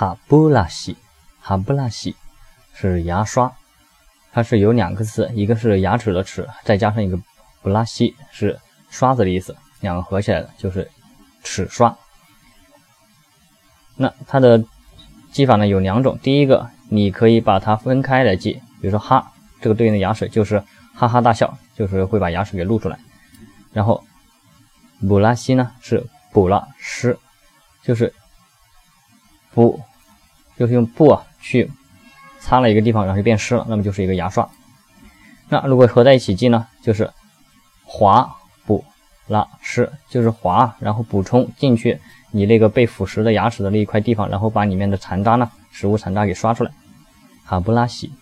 [0.00, 0.96] 哈布拉西，
[1.42, 2.16] 哈布拉西
[2.72, 3.52] 是牙刷，
[4.32, 7.18] 它是有两个字，一个是牙齿的齿，再加上一个
[7.60, 8.58] 布拉西是
[8.88, 10.90] 刷子的意思，两个合起来的就是
[11.44, 11.94] 齿刷。
[13.94, 14.64] 那它的
[15.32, 19.30] 记法呢有两种，第一个你可以把它分开来记，比如说哈
[19.60, 20.64] 这个对应的牙齿就是
[20.94, 22.98] 哈哈大笑，就是会把牙齿给露出来，
[23.74, 24.02] 然后
[25.06, 27.18] 布拉西呢是补了湿，
[27.82, 28.14] 就是
[29.54, 29.80] 布。
[30.58, 31.70] 就是用布啊去
[32.38, 34.46] 擦了一个地方，然后就变湿了，那么就是一个牙刷。
[35.48, 37.10] 那如果合在一起记呢，就是
[37.82, 38.84] 滑补
[39.26, 41.98] 拉湿，就是滑，然后补充进去
[42.30, 46.70] 你那个被腐蚀的牙齿的那一块地方，然后把里面的残渣呢，食物残渣给刷出来。
[47.46, 48.12] 哈布拉西。